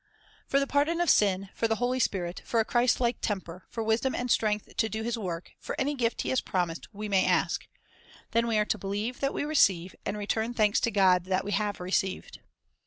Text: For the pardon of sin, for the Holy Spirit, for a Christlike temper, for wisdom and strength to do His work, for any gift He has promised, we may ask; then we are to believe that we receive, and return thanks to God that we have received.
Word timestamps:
For 0.47 0.59
the 0.59 0.65
pardon 0.65 0.99
of 0.99 1.11
sin, 1.11 1.49
for 1.53 1.67
the 1.67 1.75
Holy 1.75 1.99
Spirit, 1.99 2.41
for 2.43 2.59
a 2.59 2.65
Christlike 2.65 3.21
temper, 3.21 3.67
for 3.69 3.83
wisdom 3.83 4.15
and 4.15 4.31
strength 4.31 4.75
to 4.77 4.89
do 4.89 5.03
His 5.03 5.15
work, 5.15 5.51
for 5.59 5.79
any 5.79 5.93
gift 5.93 6.23
He 6.23 6.29
has 6.29 6.41
promised, 6.41 6.87
we 6.91 7.07
may 7.07 7.23
ask; 7.23 7.67
then 8.31 8.47
we 8.47 8.57
are 8.57 8.65
to 8.65 8.79
believe 8.79 9.19
that 9.19 9.31
we 9.31 9.43
receive, 9.45 9.93
and 10.03 10.17
return 10.17 10.55
thanks 10.55 10.79
to 10.79 10.89
God 10.89 11.25
that 11.25 11.45
we 11.45 11.51
have 11.51 11.79
received. 11.79 12.39